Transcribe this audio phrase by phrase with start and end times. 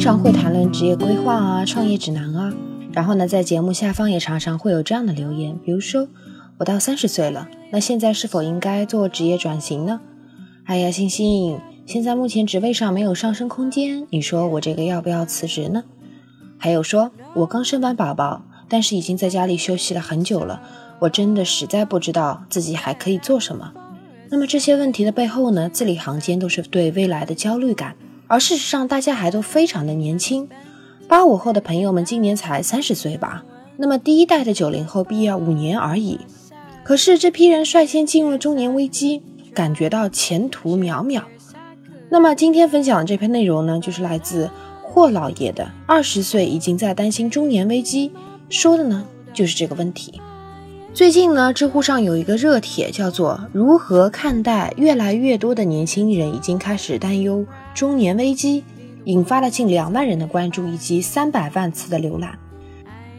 [0.00, 2.50] 常会谈论职业规划啊、创业指南啊。
[2.90, 6.08] 然后呢，在节目下方也常常会有这样的留言，比如说
[6.56, 10.00] 我到三十岁了，那现在是否应该做职业转型呢？
[10.64, 15.84] 哎呀，星星，现在目前职位上没有上升空间，你说我这个要不要辞职呢？
[16.56, 20.62] 还有说我刚生完宝宝，但是已经在家里休息了很久了，
[21.00, 23.74] 我真的实在不知道自己还可以做什么。
[24.30, 27.96] 那么这些问题的背后呢，字里行间都是对未来的焦虑感，
[28.30, 30.48] 而事实上大家还都非常的年轻。
[31.08, 33.42] 八五后的朋友们今年才三十岁吧？
[33.76, 36.20] 那么第一代的九零后毕业五年而已。
[36.84, 39.20] 可是这批人率先进入了中年危机，
[39.52, 41.22] 感觉到前途渺渺。
[42.08, 44.48] 那么今天分享的这篇内容呢，就是来自
[44.84, 48.10] 霍老爷的《二十岁已经在担心中年危机》，
[48.48, 50.20] 说的呢就是这个问题。
[50.94, 57.44] 最近呢，知乎上有一个热帖，叫做“如何看待越来越多的年轻人已经开始担忧
[57.74, 58.64] 中年危机”。
[59.06, 62.38] 引发了近两万人的关注以及三百万次的浏览。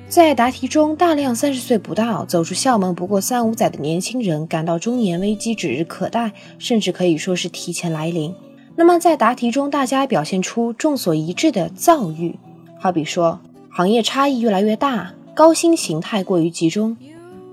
[0.08, 8.34] 在答题中，大量三十岁不到、走出校门不过三五载的年轻人感到中年危机指日可待，甚至可以说是提前来临。
[8.76, 12.38] 那么，在答题中，大家表现出众所一致的躁郁，
[12.80, 16.96] 好比说行业差异越来越大，高薪形态过于集中，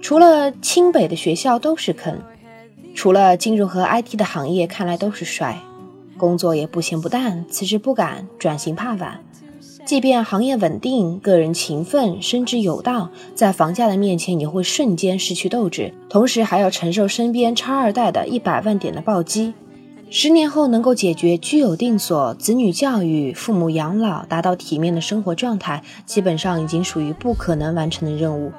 [0.02, 2.18] 除了清北的学校都是坑，
[2.94, 5.58] 除了金融和 IT 的行业看来都是衰。
[6.18, 9.20] 工作也不咸不淡，辞职不敢，转型怕晚。
[9.86, 19.54] 即便行业稳定，个人勤奋，升职有道，在房价的面前也会瞬间失去斗志，同时还要承受身边差二代的一百万点的暴击。
[20.10, 28.52] 十年后能够解决居有定所、子女教育、父母养老，达到体面的生活状态，基本上已经属于不可能完成的任务。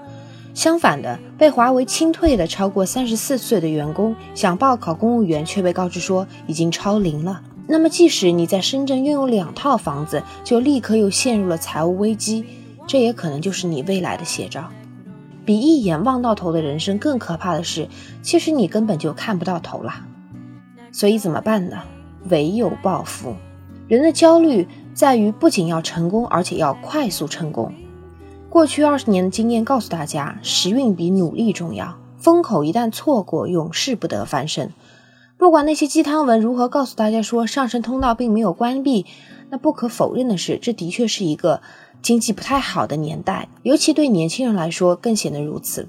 [0.59, 7.41] 相反的，被华为清退的超过三十四岁的员工，想报考公务员，却被告知说已经超龄了。
[7.65, 12.43] 那么，即使你在深圳拥有两套房子，就立刻又陷入了财务危机，
[12.85, 14.69] 这也可能就是你未来的写照。
[15.45, 17.87] 比一眼望到头的人生更可怕的是，
[18.21, 20.05] 其实你根本就看不到头啦。
[20.91, 21.77] 所以怎么办呢？
[22.27, 23.33] 唯有报复。
[23.87, 27.71] 人的焦虑在于不仅要成功，而且要快速成功。
[28.49, 31.95] 过去二十年的经验告诉大家，时运比努力重要。
[32.17, 34.73] 风口一旦错过，永世不得翻身。
[35.37, 39.05] 不管那些鸡汤文如何告诉大家说上升通道并没有关闭，
[39.51, 41.61] 那不可否认的是，这的确是一个
[42.01, 45.87] 经济不太好的年代，尤其对年轻人来说更显得如此。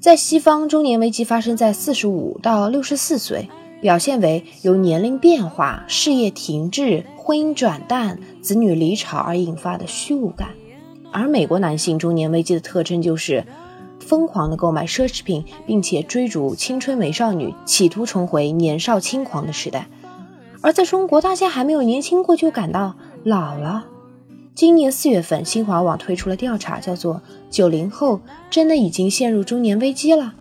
[0.00, 3.50] 在西方，中年危机发生在四十五到六十四岁，
[3.82, 10.48] 表现为由年龄变化、事业停滞、婚姻转淡、子女离巢而引发的虚无感；
[11.10, 13.44] 而美国男性中年危机的特征就是。
[14.00, 19.88] 疯狂的购买奢侈品，并且追逐青春美少女，企图重回年少轻狂的时代。
[20.62, 23.86] 而在中国，大家还没有年轻过就感到老了。
[24.54, 27.20] 今年四月份，新华网推出了调查，叫做
[27.50, 30.34] “九零后真的已经陷入中年危机了”。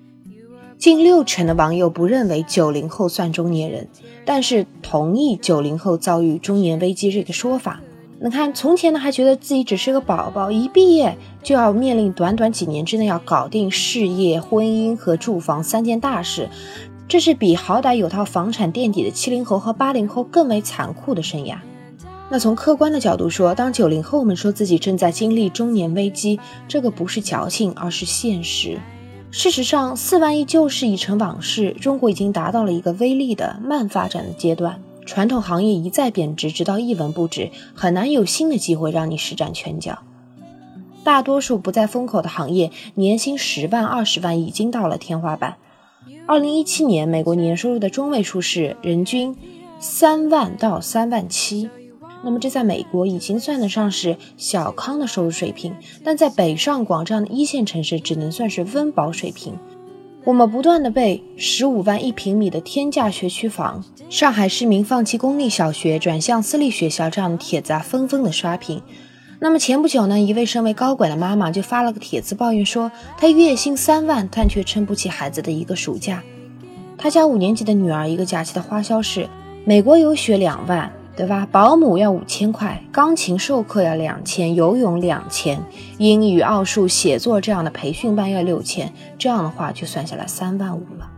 [0.78, 3.90] 近六成的网友不认为九零后算中年人，
[4.24, 7.82] 但是同意九零后遭遇中年危机这个说法。
[8.20, 16.50] 你看，从前呢还觉得自己只是个宝宝，一毕业就要面临短短几年之内要搞定事业、婚姻和住房三件大事，
[17.08, 21.58] 这是比好歹有套房产垫底的七零后和八零后更为残酷的生涯。
[22.30, 28.80] 那从客观的角度说，当九零后们说自己正在经历中年危机，这个不是矫情，而是现实。
[29.30, 34.82] 事实上，四万亿旧事已成往事，中国已经达到了一个微利的慢发展的阶段。
[35.08, 40.00] 传统行业一再贬值，直到一文不值，很难有新的机会让你施展拳脚。
[41.04, 45.56] 大多数不在风口的行业，年薪十万、二十万已经到了天花板。
[46.28, 49.36] 二零一七年，美国年收入的中位数是人均
[49.80, 51.70] 三万到三万七，
[52.22, 59.58] 那么这在美国已经算得上是小康的收入水平，但在北上广这样的一线城市，只能算是温饱水平。
[60.28, 68.82] 我们不断的被十五万一平米的天价学区房、上海市民放弃公立小学转向私立学校这样的帖子啊，纷纷的刷屏。
[69.40, 76.22] 那么前不久呢，一位身为高管的妈妈就发了个帖子，抱怨说她月薪三万，但却撑不起孩子的一个暑假。
[76.98, 79.30] 她家五年级的女儿一个假期的花销是
[79.64, 80.92] 美国游学两万。
[81.18, 81.48] 对吧？
[81.52, 85.60] 保姆要五千块，钢琴授课要两千，游泳两千，
[85.98, 91.10] 英语、奥数、写作这样的培训班要六千，这样的话就算下来三万五了。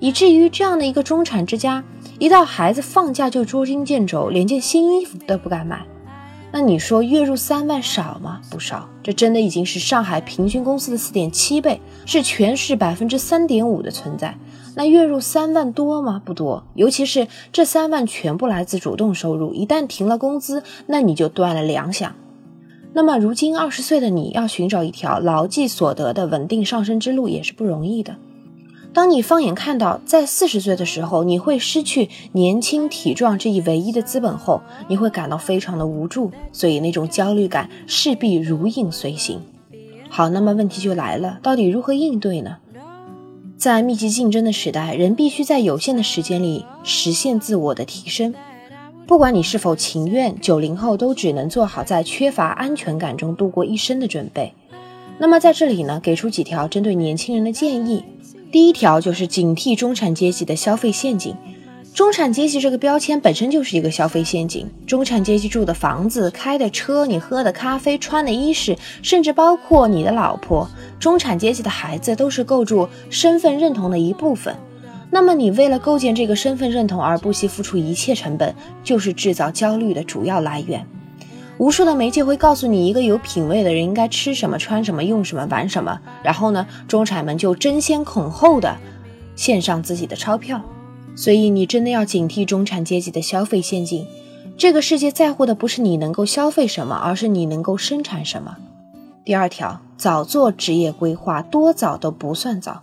[0.00, 1.84] 以至于这样的一个中产之家，
[2.18, 5.86] 一到孩子放假就捉襟见肘，连件新衣服都不敢买。
[6.50, 8.40] 那你说月入三万少吗？
[8.50, 14.36] 不少，这真的已经是上海平均工资的四点七倍，是全市百分之三点五的存在。
[14.76, 16.20] 那月入三万多吗？
[16.22, 22.10] 不多，尤其是这三万全部来自主动收入，一旦停了工资，那你就断了粮饷。
[22.92, 28.16] 那么如今二十岁的你要寻找一条牢记所得的稳定上升之路也是不容易的。
[28.92, 39.40] 当你放眼看到在四十岁的时候你会失去年轻体壮这一唯一的资本后，你会感到非常的无助，所以那种焦虑感势必如影随形。
[40.10, 42.58] 好，那么问题就来了，到底如何应对呢？
[43.58, 48.34] 在密集竞争的时代，人必须在有限的时间里实现自我的提升。
[49.06, 54.52] 不管你是否情愿，九零后都只能做好在缺乏安全感中度过一生的准备。
[55.18, 58.04] 那么在这里呢，给出几条针对年轻人的建议。
[58.52, 61.34] 第一条就是警惕中产阶级的消费陷阱。
[61.96, 64.70] 中产阶级这个标签本身就是一个消费陷阱。
[64.86, 70.68] 中产阶级住的房子、开的车、你喝的咖啡、穿的衣饰，甚至包括你的老婆，
[71.00, 74.54] 中产阶级的孩子，都是构筑身份认同的一部分。
[75.10, 78.54] 那么，你为了构建这个身份认同而不惜付出一切成本，
[78.84, 80.86] 就是制造焦虑的主要来源。
[81.56, 88.76] 无数的媒介会告诉你，一个有品位的人应该吃什么、穿什么、用什么、玩什么，然后呢，中产们就争先恐后的
[89.34, 90.60] 献上自己的钞票。
[91.16, 94.06] 所以，你真的要警惕中产阶级的消费陷阱。
[94.58, 98.56] 这个世界在乎的不是你能够消费什么，而是你能够生产什么。
[99.24, 102.82] 第二条，早做职业规划，多早都不算早。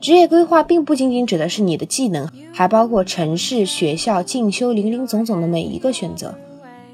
[0.00, 6.34] 职业规划并不仅仅指的是你的技能，还包括城市、学校、进修，林林总总的每一个选择。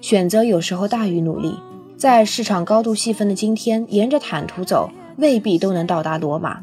[0.00, 1.54] 选择有时候大于努力。
[1.96, 6.62] 在市场高度细分的今天，沿着坦途走，未必都能到达罗马。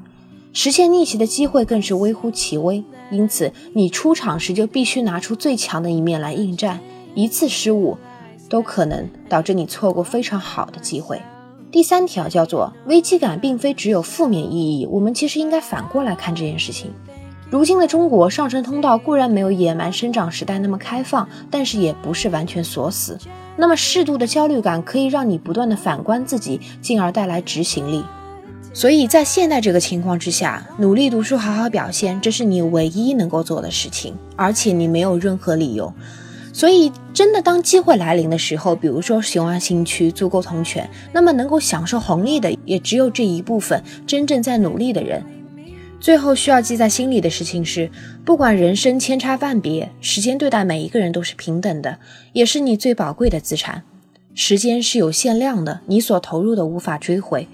[0.59, 2.83] 实现逆袭的机会更是微乎其微。
[3.11, 6.79] 因此，你出场时就必须拿出最强的一面来应战。
[7.13, 7.95] 一次失误，
[8.49, 11.21] 都可能导致你错过非常好的机会。
[11.69, 14.87] 第三条叫做危机感，并非只有负面意义。
[14.87, 16.91] 我们其实应该反过来看这件事情。
[17.51, 23.15] 如今的中国上升通道固然没有野蛮生长时代那么开放，但是也不是完全锁死。
[23.57, 28.03] 那么适度的焦虑感可以让你不断的反观自己，进而带来执行力。
[28.77, 35.91] 所以在现在这个情况之下，努力读书，好好表现，这是你唯一能够做的事情，而且你没有任何理由。
[36.53, 45.23] 所以，真的当机会来临的时候，比如说雄安新区足够同权，那么能够享受红利的也只有这一部分真正在努力的人。
[45.99, 47.89] 最后需要记在心里的事情是，
[48.23, 51.97] 不管人生千差万别，时间对待每一个人都是平等的，
[52.31, 53.81] 也是你最宝贵的资产。
[54.35, 57.47] 时间是有限量的，你所投入的无法追回，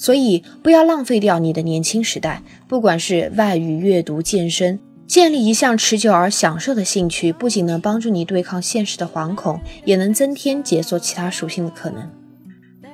[0.00, 2.42] 所以不要浪费掉你的年轻时代。
[2.66, 4.80] 不管是外语、阅读、健身。
[5.06, 12.08] 建立一项持久而享受的兴趣，不仅能帮助你对抗现实的惶恐，也能增添解锁其他属性的可能。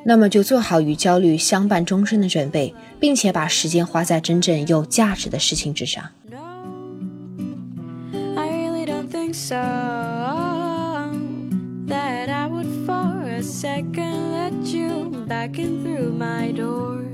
[0.06, 6.02] 那么就做好与焦虑相伴终身的准备，并且把时间花在真正有价值的事情之上。
[8.34, 9.95] I really don't think so
[15.56, 17.05] walking through my door.